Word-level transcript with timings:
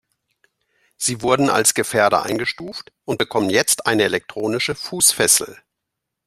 Sie 0.97 1.21
wurden 1.21 1.51
als 1.51 1.75
Gefährder 1.75 2.23
eingestuft 2.23 2.91
und 3.05 3.19
bekommen 3.19 3.51
jetzt 3.51 3.85
eine 3.85 4.01
elektronische 4.01 4.73
Fußfessel. 4.73 5.59